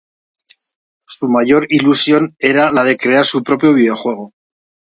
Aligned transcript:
Su 1.07 1.27
mayor 1.29 1.67
ilusión 1.69 2.35
era 2.39 2.71
la 2.71 2.83
de 2.83 2.97
crear 2.97 3.23
su 3.23 3.43
propio 3.43 3.71
videojuego. 3.71 4.31